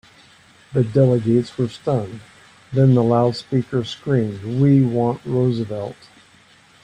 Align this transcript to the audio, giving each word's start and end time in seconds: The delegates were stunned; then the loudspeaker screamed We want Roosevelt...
The 0.73 0.83
delegates 0.83 1.59
were 1.59 1.67
stunned; 1.67 2.21
then 2.73 2.95
the 2.95 3.03
loudspeaker 3.03 3.83
screamed 3.83 4.41
We 4.59 4.81
want 4.83 5.21
Roosevelt... 5.27 6.07